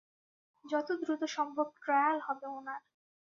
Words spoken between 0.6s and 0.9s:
যত